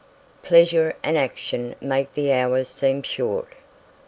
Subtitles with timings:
[0.41, 3.49] "Pleasure and action make the hours seem short."